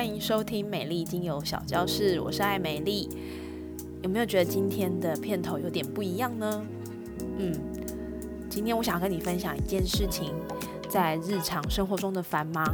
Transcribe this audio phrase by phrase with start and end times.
[0.00, 3.06] 欢迎收听美丽精油小教室，我是爱美丽。
[4.02, 6.64] 有没有觉得今天的片头有点不一样呢？
[7.36, 7.52] 嗯，
[8.48, 10.32] 今天我想跟你分享一件事情，
[10.88, 12.64] 在日常生活中的繁忙，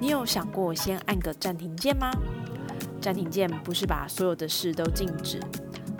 [0.00, 2.10] 你有想过先按个暂停键吗？
[3.00, 5.38] 暂停键不是把所有的事都静止，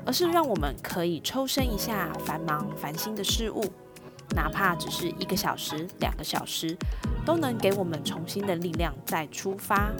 [0.04, 3.62] 而是让我们可以抽身一下繁忙烦心的事物，
[4.34, 6.77] 哪怕只是一个小时、两个小时，
[7.24, 9.93] 都能给我们重新的力量再出发。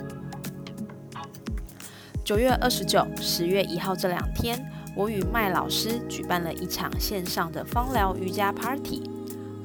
[2.25, 4.59] 九月二十九、十月一号这两天，
[4.95, 9.03] 我与麦老师举办了一场线上的芳疗瑜伽 Party。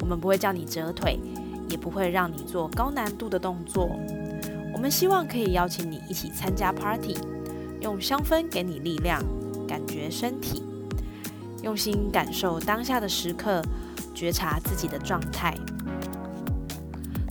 [0.02, 1.18] 我们不会叫你折腿，
[1.70, 3.98] 也不会让你做高难度的动作。
[4.74, 7.16] 我们希望可以邀请你一起参加 Party，
[7.80, 9.24] 用香氛给你力量，
[9.66, 10.62] 感觉身体，
[11.64, 13.62] 用心感受当下的时刻，
[14.14, 15.56] 觉察自己的状态。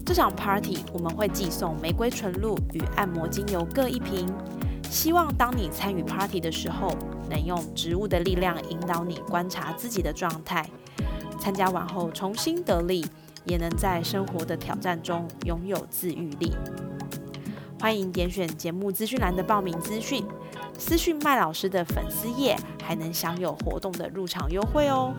[0.07, 4.27] 这场 Party 我们会寄送玫瑰纯露与按摩精油各一瓶。
[4.91, 6.95] 希望当你参与 party 的时候，
[7.31, 10.69] 能用植物的力量引导你观察自己的状态。
[11.39, 13.07] 参加完后重新得力，
[13.45, 16.53] 也能在生活的挑战中拥有自愈力。
[17.81, 20.25] 欢迎点选节目资讯栏的报名资讯，
[20.77, 25.15] 私讯麦老师的粉丝页，还能享有活动的入场优惠哦。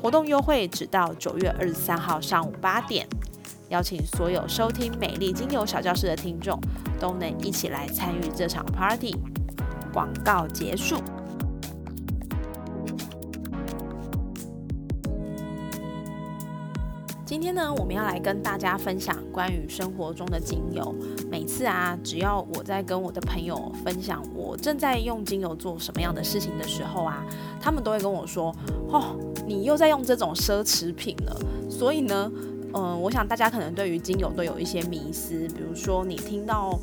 [0.00, 3.06] 活动优惠只到九月二十三号上午八点。
[3.70, 6.58] 邀请所有收听美丽精油小教室的听众，
[7.04, 9.14] 都能一起来参与这场 party。
[9.92, 10.96] 广告结束。
[17.26, 20.94] 今天呢，我们要来跟大家分享关于生活中的精油。
[21.30, 27.22] 每次啊，只要我在跟我的朋友分享我正在用精油做什么样的事情的时候啊，
[27.60, 28.50] 他们都会跟我说
[28.88, 29.14] ：“哦，
[29.46, 31.38] 你又在用这种奢侈品了。”
[31.68, 32.32] 所以呢。
[32.74, 36.78] 嗯，我想大家可能对于精油都有一些迷思，比如说你听到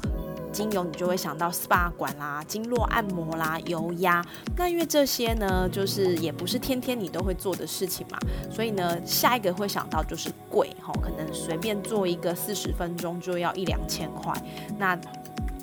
[0.52, 4.26] 精油，你就会想到 SPA 馆啦、经络按摩啦、油压。
[4.56, 8.18] 那因为这些呢，就是也不是天天你都会做的事情嘛，
[8.50, 14.34] 所以呢，下一个会想到就是贵吼，可能随便做一个四十分钟就要一两千块。
[14.78, 14.98] 那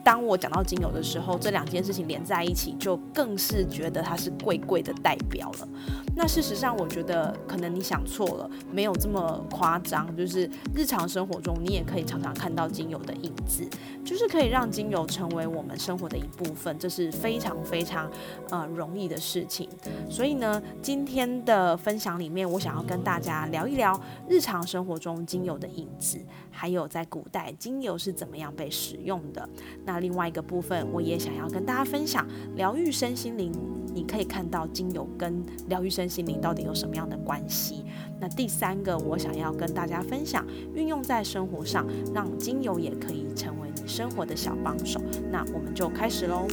[0.09, 5.69] 当我讲到精油的时候，这两件事情连在一起，就更是觉得它是贵贵的代表了。
[6.17, 10.17] 那事实上，我觉得可能你想错了，没有这么夸张。
[10.17, 13.69] 就是日常生活中，你也可以常常看到精油的影子，
[14.03, 18.11] 就是可以让精油成为我们生活的一部分，这是非常非常
[18.49, 19.69] 呃容易的事情。
[20.09, 26.19] 所以呢，今天的分享里面，我想要跟大家聊一聊日常生活中精油的影子，
[26.51, 29.47] 还有在古代精油是怎么样被使用的。
[29.85, 32.27] 那另外一个部分，我也想要跟大家分享
[32.57, 33.53] 疗愈身心灵。
[33.95, 37.85] 你可以看到精油跟疗愈身心灵到底有什么样的关系？
[38.21, 45.01] 那第三个，我想要跟大家分享，运用在生活上，让精油也可以成为你生活的小帮手。
[45.33, 46.47] 那我们就开始喽。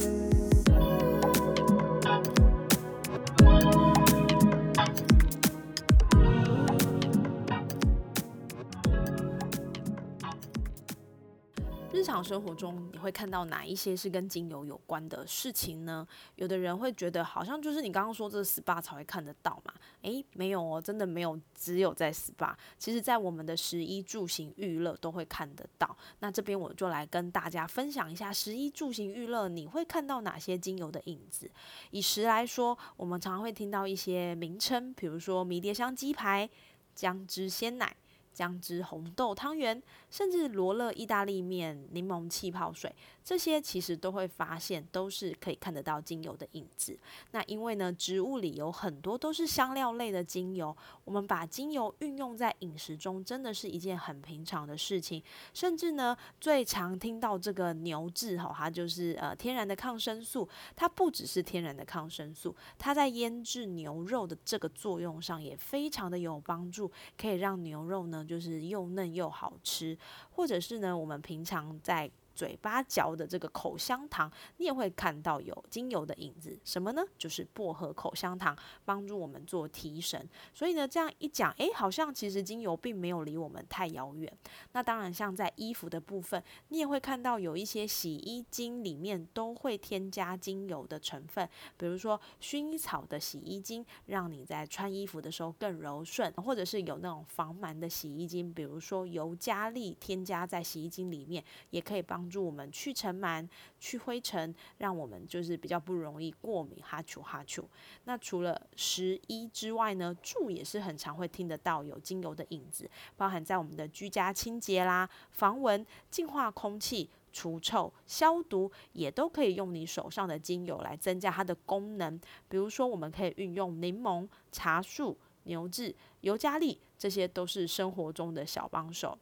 [12.16, 16.06] 常生活中，你会看到哪一些是跟精油有关的事情呢？
[16.36, 19.74] 有的人会觉得，好像就是你刚刚说这 SPA 才会看得到嘛？
[20.00, 22.54] 诶，没有哦，真的没有，只有在 SPA。
[22.78, 25.94] 其实，在我们的食衣住行娱乐都会看得到。
[26.20, 31.50] 那这边我就来跟大家分享一下食衣住行娱乐，你会看到哪些精油的影子？
[31.90, 36.48] 以食来说，我们常常会听到一些名称，比如说迷迭香鸡排、
[36.94, 37.94] 姜汁鲜奶。
[38.36, 42.94] 姜汁红豆汤圆，甚至罗勒意大利面、柠檬气泡水，
[43.26, 46.96] 这些其实都会发现都是可以看得到精油的影子。
[47.32, 55.20] 那因为呢，植物里有很多都是香料类的精油，我们把精油运用在饮食中，真的是一件很平常的事情。
[55.52, 60.48] 甚至呢，最常听到这个牛至哈，它就是呃天然的抗生素。
[60.76, 66.88] 它不只是天然的抗生素，它在腌制牛肉的这个作用上也非常的有帮助，
[67.20, 68.24] 可以让牛肉呢。
[68.24, 69.98] 就是又嫩又好吃，
[70.30, 76.56] 或者是呢，我们平常在嘴巴嚼的这个口香糖，你也会看到有精油的影子。
[76.62, 77.02] 什么呢？
[77.16, 78.54] 就是薄荷口香糖，
[78.84, 80.28] 帮助我们做提神。
[80.52, 84.30] 所以呢，这样一讲，诶，好像其实精油并没有离我们太遥远。
[84.72, 91.48] 那当然，像在衣服的部分，你也会看到有一些洗衣精里面都会添加精油的成分，
[91.78, 107.62] 比如说薰衣草的洗衣精，让你在穿衣服的时候更柔顺；或者是有那种防螨的洗衣精，比如说尤加利，添加在洗衣精里面，也可以帮帮助我们去尘螨、去灰尘，让我们就是比较不容易过敏哈啾哈啾。
[108.02, 117.08] 那除了十一之外呢，住也是很常会听得到有精油的影子，包含在我们的居家清洁啦、防蚊、净化空气。
[117.32, 122.18] 除臭、消毒也都可以用你手上的精油来增加它的功能。
[122.48, 129.18] 比如说，我们可以运用柠檬、茶树、牛至、尤加利，这些都是生活中的小帮手。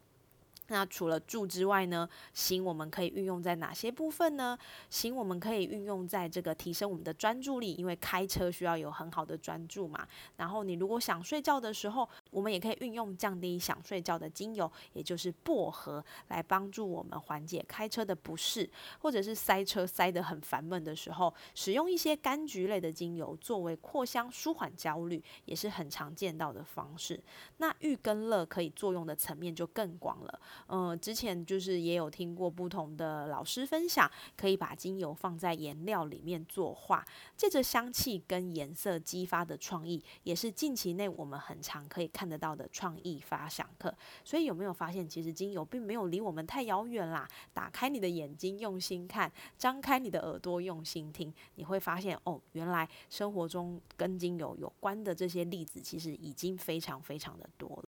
[0.69, 4.59] 那除了住之外呢，行我们可以运用在哪些部分呢？
[4.89, 10.07] 行我们可以运用在这个提升我们的专注力，因为开车需要有很好的专注嘛。
[10.37, 27.23] 然后你如果想睡觉的时候，我们也可以运用降低想睡觉的精油，也就是薄荷，来帮助我们缓解开车的不适，或者是塞车塞得很烦闷的时候，使用一些柑橘类的精油作为扩香舒缓焦虑，也是很常见到的方式。
[27.59, 30.41] 那玉根乐可以作用的层面就更广了。
[30.67, 43.95] 嗯，之前就是也有听过不同的老师分享，可以把精油放在颜料里面作画，借着香气跟颜色激发的创意，也是近期内我们很常可以看看得到的创意发想课。
[44.25, 47.29] 所以有没有发现，其实精油并没有离我们太遥远啦？
[47.53, 57.85] 打开你的眼睛，用心看；张开你的耳朵，用心听，你会发现哦，原来生活中跟精油有关的这些例子，其实已经非常非常的多了。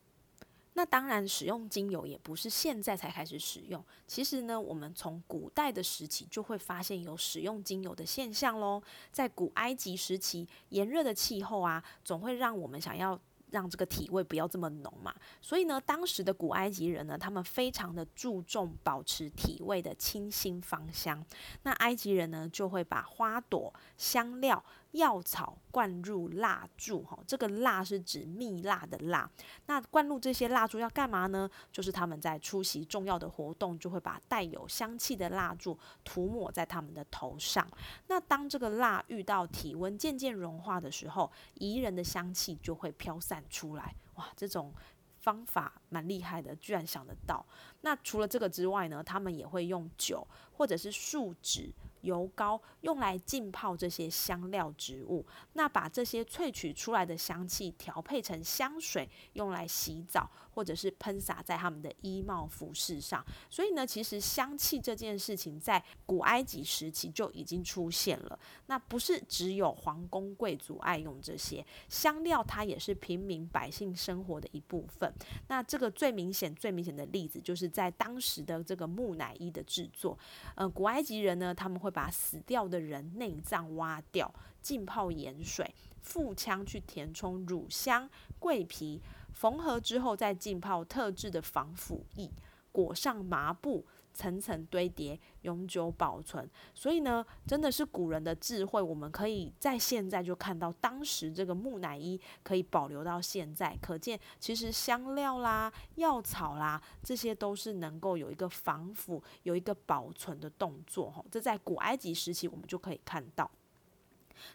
[0.75, 3.85] 那当然，使用精油也不是现在才开始使用。
[4.07, 8.81] 其实呢，我们从古代的时期就会发现有使用精油的现象喽。
[9.11, 15.15] 在古埃及时期，炎热的气候啊，总会让我们想要让这个体味不要这么浓嘛。
[15.41, 21.25] 所以呢，当时的古埃及人呢，他们非常的注重保持体味的清新芳香。
[21.63, 24.65] 那埃及人呢，就会把花朵、香料。
[24.93, 29.31] 药草灌入蜡烛，哈，这个蜡是指蜜蜡的蜡。
[29.67, 31.49] 那灌入这些蜡烛要干嘛呢？
[31.71, 37.67] 就是他们在出席重要的活动，就会把带有香气的蜡烛涂抹在他们的头上。
[38.09, 43.95] 那当这个蜡遇到体温渐渐融化的时候，宜人的香气就会飘散出来。
[44.15, 44.75] 哇，这种
[45.21, 47.47] 方法蛮厉害的，居然想得到。
[47.83, 51.73] 那除了这个之外呢，他们也会用酒或者是树脂。
[52.03, 63.25] 油膏用来浸泡这些香料植物，那把这些萃取出来的香气调配成香水，用来洗澡或者是喷洒在他们的衣帽服饰上。
[63.49, 68.39] 所以呢，其实香气这件事情在古埃及时期就已经出现了。
[68.67, 75.13] 那不是只有皇宫贵族爱用这些香料，它也是平民百姓生活的一部分。
[75.49, 80.19] 那这个最明显、最明显的例子，就是在当时的这个木乃伊的制作。
[80.55, 84.33] 嗯，古埃及人呢，他们会把死掉的人内脏挖掉，
[84.63, 88.09] 浸泡盐水，腹腔去填充乳香、
[88.39, 89.03] 桂皮，
[89.33, 92.31] 缝合之后再浸泡特制的防腐液，
[92.73, 93.87] 裹上麻布。
[94.13, 96.49] 层层堆叠，永久保存。
[96.75, 98.81] 所以呢，真的是古人的智慧。
[98.81, 111.11] 我们可以在现在就看到，当时这个木乃伊可以保留到现在，可见其实香料啦、药草啦，这些都是能够有一个防腐、有一个保存的动作。
[111.11, 113.51] 哈，这在古埃及时期我们就可以看到。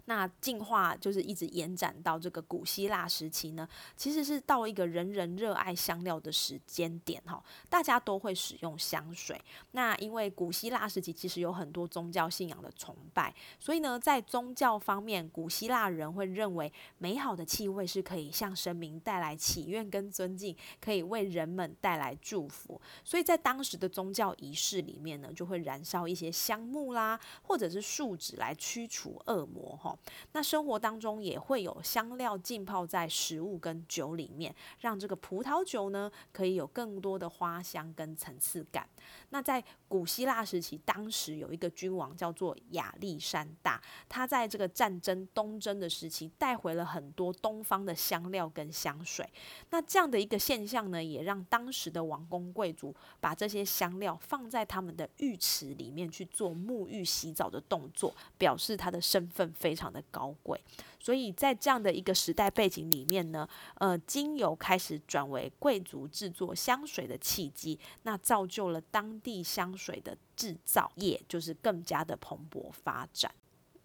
[0.06, 9.40] 那进化就是一直延展到这个古希腊时期呢，其实是到一个人人热爱香料的时间点哈，大家都会使用香水。
[9.72, 22.80] 那因为古希腊时期其实有很多宗教信仰的崇拜，所以呢，在宗教方面，古希腊人会认为美好的气味是可以向神明带来祈愿跟尊敬，可以为人们带来祝福。
[23.04, 29.75] 所以在当时的宗教仪式里面呢，就会燃烧一些香木啦，或者是树脂来驱除恶魔。
[29.76, 29.98] 哈，
[30.32, 38.88] 那生活当中也会有香料浸泡在食物跟酒里面，让这个葡萄酒呢可以有更多的花香跟层次感。
[39.30, 39.64] 那在
[39.96, 49.26] 古希腊时期，当时有一个君王叫做亚历山大，他在这个战争东征的时期带回了很多东方的香料跟香水。
[49.70, 59.46] 那这样的一个现象呢，也让当时的王公贵族把这些香料放在他们的浴池里面去做沐浴洗澡的动作，表示他的身份。
[59.56, 60.60] 非常的高贵，
[61.06, 73.32] 所以在这样的一个时代背景里面呢，呃，精油开始转为贵族制作香水的契机，那造就了当地香水的制造业就是更加的蓬勃发展。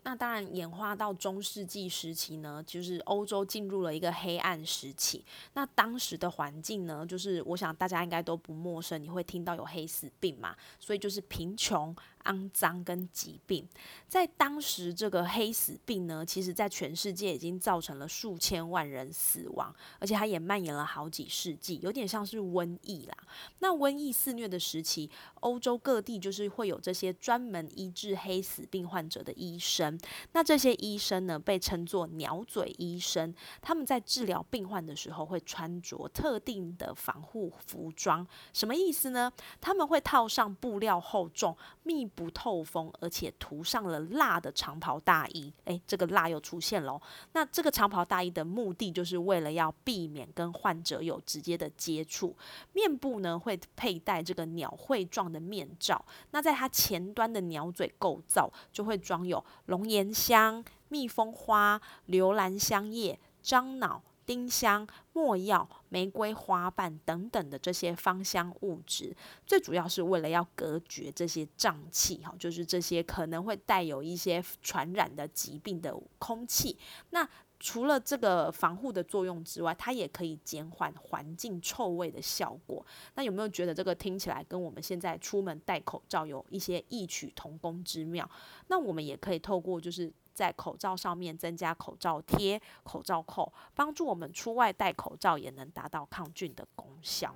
[0.03, 5.23] 那当然，演化到中世纪时期呢，就是欧洲进入了一个黑暗时期。
[5.53, 11.95] 那当时的环境呢，就是我想大家应该都不陌生，你会听到有黑死病嘛，所以就是贫穷。
[12.25, 13.67] 肮脏跟疾病，
[14.07, 23.17] 在当时这个黑死病呢，其实在全世界已经造成了数千万人死亡，而且它也蔓延了好几世纪，有点像是瘟疫啦。
[23.61, 29.99] 那瘟疫肆虐的时期，欧洲各地就是会有这些专门医治黑死病患者的医生。
[30.33, 33.35] 那这些医生呢，被称作鸟嘴医生。
[33.63, 38.27] 他们在治疗病患的时候，会穿着特定的防护服装。
[38.53, 39.33] 什么意思呢？
[39.61, 42.10] 他们会套上布料厚重、密。
[42.15, 45.53] 不透风，而且涂上了蜡的长袍大衣。
[45.65, 47.01] 诶，这个蜡又出现喽。
[47.33, 52.37] 那这个长袍大衣的目的，就是为了要避免跟患者有直接的接触。
[52.73, 56.05] 面部呢，会佩戴这个鸟喙状的面罩。
[56.33, 64.03] 那在它前端的鸟嘴构造，就会装有龙涎香、蜜蜂花、留兰香叶、樟脑。
[64.31, 69.13] 丁香、没药、玫瑰花瓣等等的这些芳香物质，
[69.45, 76.79] 最主要是为了要隔绝这些瘴气，哈，就是这些可能会带有一些传染的疾病的空气。
[77.11, 82.87] 那除了这个防护的作用之外，它也可以减缓环境臭味的效果。
[83.17, 88.31] 那有没有觉得这个听起来跟我们现在出门戴口罩有一些异曲同工之妙？
[88.69, 90.13] 那我们也可以透过就是。
[90.33, 97.35] 在口罩上面增加口罩贴、口罩扣，帮助我们出外戴口罩也能达到抗菌的功效。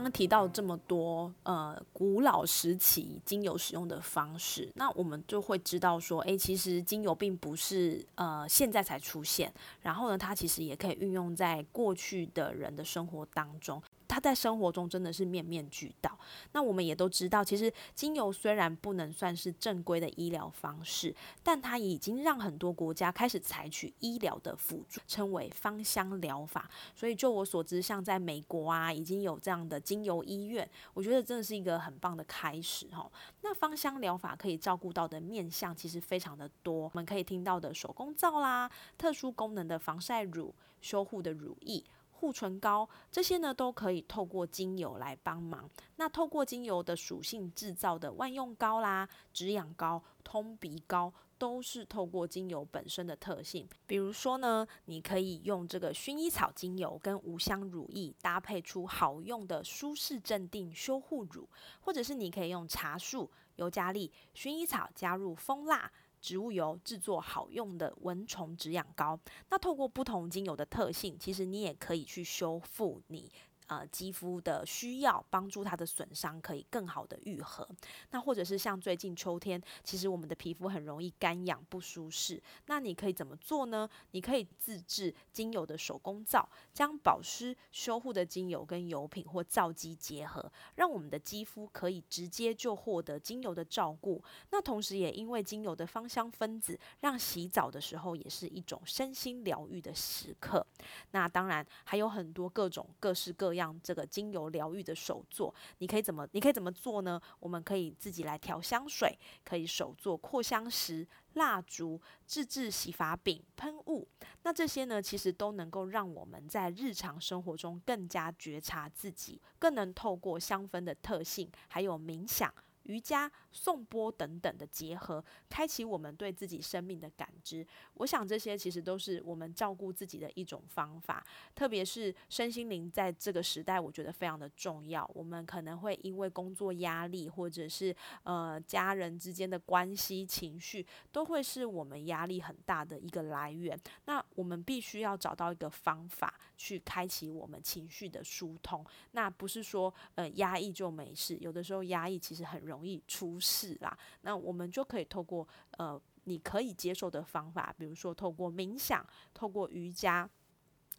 [0.00, 9.52] 刚刚提到这么多，呃，古老时期精油使用的方式，那我们就会知道说，诶，其实精油并不是呃现在才出现，
[9.82, 13.82] 然后呢，它其实也可以运用在过去的人的生活当中。
[14.10, 16.18] 它在生活中真的是面面俱到。
[16.52, 21.14] 那我们也都知道，其实精油虽然不能算是正规的医疗方式，
[21.44, 26.68] 但它已经让很多国家开始采取医疗的辅助，称为芳香疗法。
[26.96, 33.08] 所以就我所知，像在美国啊，已经有这样的精油医院，我觉得真的是一个很棒的开始哈。
[33.42, 41.84] 那芳香疗法可以照顾到的面向其实非常的多，我们可以听到的手工皂啦，特殊功能的防晒乳，修护的乳液。
[42.20, 45.68] 护唇膏这些呢，都可以透过精油来帮忙。
[45.96, 53.66] 那透过精油的属性制造的万用膏啦、止痒膏、通鼻膏，都是透过精油本身的特性。
[53.86, 61.48] 比如说呢，你可以用这个薰衣草精油跟无香乳液搭配出好用的舒适镇定修护乳，
[61.80, 65.90] 或者是你可以用茶树、尤加利、薰衣草加入蜂蜡。
[66.20, 73.30] 植物油制作好用的蚊虫止痒膏，那透过不同精油的特性，其实你也可以去修复你。
[73.70, 77.64] 呃，肌肤的需要帮助它的损伤可以更好的愈合。
[78.10, 82.42] 那或者是像最近秋天，其实我们的皮肤很容易干痒不舒适。
[82.66, 83.88] 那你可以怎么做呢？
[84.10, 94.20] 你可以自制精油的手工皂，将保湿修护的精油跟油品或皂基结合，让我们的肌肤可以直接就获得精油的照顾。
[94.50, 100.66] 那同时也因为精油的芳香分子，让洗澡的时候也是一种身心疗愈的时刻。
[101.12, 103.59] 那当然还有很多各种各式各样。
[103.60, 106.26] 像这个精油疗愈的手作，你可以怎么？
[106.32, 107.20] 你可以怎么做呢？
[107.38, 114.08] 我们可以自己来调香水，可以手做扩香石、蜡烛、自制洗发饼、喷雾。
[114.44, 122.50] 那这些呢，其实都能够让我们在日常生活中更加觉察自己，更能透过香氛的特性，还有冥想。
[122.84, 127.66] 瑜伽、颂钵等等的结合，开启我们对自己生命的感知。
[127.94, 135.08] 我想这些其实都是我们照顾自己的一种方法，特别是身心灵在这个时代，我觉得非常的重要。
[135.14, 143.78] 我们可能会因为工作压力，或者是呃家人之间的关系、情绪，都会是我们压力很大的一个来源。
[144.06, 148.82] 那我们必须要找到一个方法，去开启我们情绪的疏通。
[149.12, 152.69] 那不是说呃压抑就没事，有的时候压抑其实很。
[152.70, 155.46] 容易出事啦，那我们就可以透过
[155.78, 160.28] 呃你可以接受的方法，比如说透过冥想、透过瑜伽、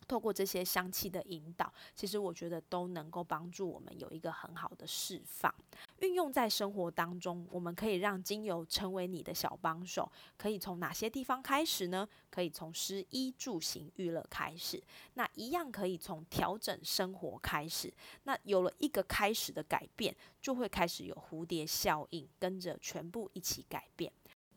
[0.07, 5.53] 透过这些香气的引导，其实我觉得都能够帮助我们有一个很好的释放。
[6.01, 10.11] 运用在生活当中，我们可以让精油成为你的小帮手。
[10.35, 12.07] 可以从哪些地方开始呢？
[12.29, 14.81] 可以从食衣住行娱乐开始，
[15.13, 17.93] 那一样可以从调整生活开始。
[18.23, 24.11] 那有了一个开始的改变，就会开始有蝴蝶效应，跟着全部一起改变。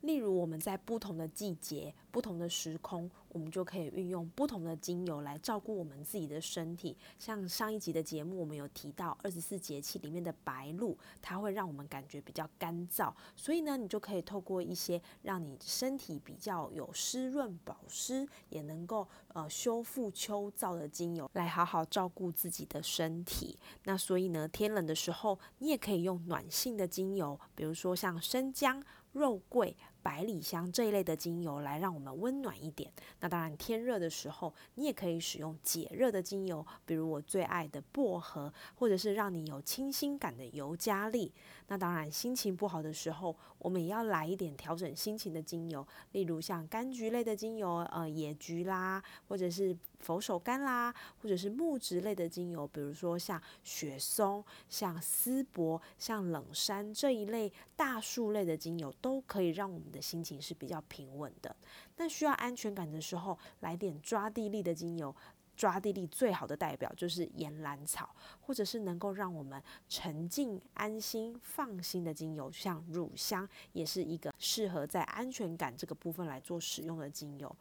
[0.05, 6.95] 例如，我们在不同的季节、不同的时空，我们就可以运用不同的精油来照顾我们自己的身体。
[7.17, 23.57] 像上一集的节目，我们有提到二十四节气里面的白露，它会让我们感觉比较干燥，所以呢，你就可以透过一些让你身体比较有湿润、保湿，也能够呃修复秋燥的精油，来好好照顾自己的身体。
[23.85, 28.83] 那所以呢，天冷的时候，你也可以用暖性的精油，比如说像生姜、
[29.13, 29.75] 肉桂。
[30.05, 32.91] 百里香这一类的精油来让我们温暖一点。
[33.21, 41.33] 那当然，天热的时候，你也可以使用解热的精油，比如我最爱的薄荷，或者是让你有清新感的尤加利。
[41.69, 61.55] 那当然，心情不好的时候，我们也要来一点调整心情的精油，例如像柑橘类的精油，呃，野菊啦，或者是佛手柑啦，或者是木质类的精油，比如说像雪松、像丝柏、像冷杉这一类大树类的精油，都可以让我们的心情是比较平稳的。
[61.95, 65.15] 那需要安全感的时候，来点抓地力的精油。
[65.57, 77.55] 抓地力最好的代表就是岩兰草，或者是能够让我们沉静、安心、放心的精油，像乳香，也是一个适合在安全感这个部分来做使用的精油。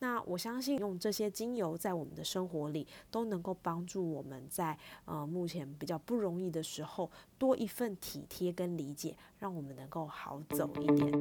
[0.00, 11.12] 那我相信用这些精油在我们的生活里，都能够帮助我们在呃目前比较不容易的时候，多一份体贴跟理解，让我们能够好走一点。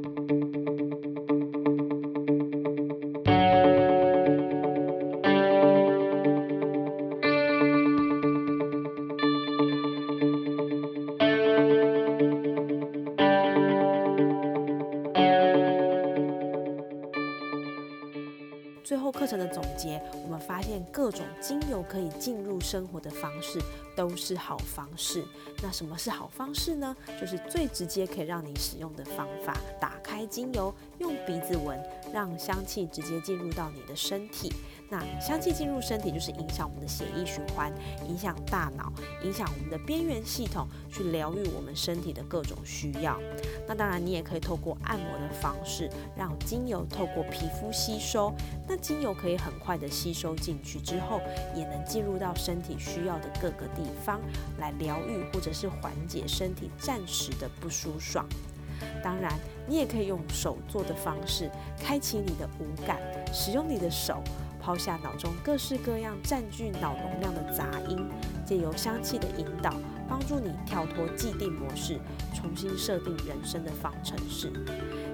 [18.88, 23.60] 最后课程的总结，我们发现各种精油可以进入生活的方式
[23.98, 25.22] 都是好方式。
[25.62, 26.96] 那什么是好方式呢？
[27.20, 31.78] 就是最直接可以让你使用的方法：打开精油，用鼻子闻，
[32.14, 34.54] 让香气直接进入到你的身体。
[34.90, 37.72] 那香气进入身体，就是影响我们的血液循环，
[38.08, 38.92] 影响大脑，
[39.22, 43.20] 影响我们的边缘系统，去疗愈我们身体的各种需要。
[43.68, 48.34] 那当然，你也可以透过按摩的方式，让精油透过皮肤吸收。
[48.66, 51.20] 那精油可以很快的吸收进去之后，
[51.54, 54.22] 也能进入到身体需要的各个地方，
[54.58, 58.26] 来疗愈或者是缓解身体暂时的不舒爽。
[59.04, 59.34] 当然，
[59.68, 63.02] 你也可以用手做的方式，开启你的五感，
[63.34, 64.24] 使用你的手。
[64.68, 68.06] 抛下脑中各式各样占据脑容量的杂音，
[68.46, 69.74] 借由香气的引导，
[70.10, 71.98] 帮助你跳脱既定模式，
[72.36, 74.52] 重新设定人生的方程式。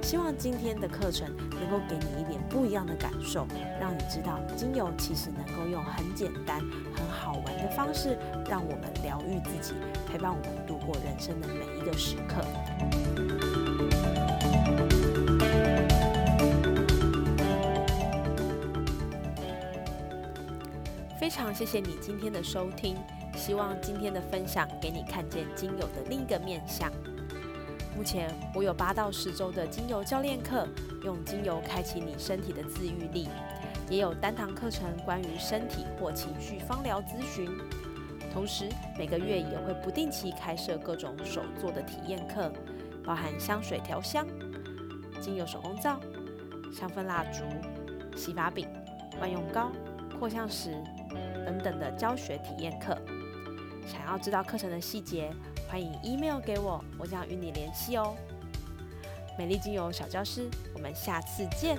[0.01, 3.45] 希望今天的课程能够给你一点不一样的感受，
[3.79, 6.59] 让你知道精油其实能够用很简单、
[6.95, 8.17] 很好玩的方式，
[8.49, 9.75] 让我们疗愈自己，
[10.11, 13.42] 陪伴我们度过人生的每一个时刻。
[21.23, 22.97] 非常谢谢你今天的收听，
[23.33, 26.91] 希望今天的分享给你看见精油的另一个面相。
[27.95, 30.67] 目前我有八到十周的精油教练课，
[31.01, 33.29] 用精油开启你身体的自愈力，
[33.89, 37.57] 也有单堂课程关于身体或情绪芳疗咨询。
[38.33, 38.67] 同时
[38.99, 42.51] 每个月也会不定期开设各种手作的体验课，
[43.01, 44.27] 包含香水调香、
[45.21, 46.01] 精油手工皂、
[46.69, 47.45] 香氛蜡烛、
[48.13, 48.67] 洗发饼、
[49.21, 49.71] 万用膏、
[50.19, 50.75] 扩香石。
[51.45, 52.97] 等等的教学体验课，
[53.85, 55.31] 想要知道课程的细节，
[55.69, 58.15] 欢迎 email 给我，我将与你联系哦。
[59.37, 61.77] 美丽精油小教师，我们下次见。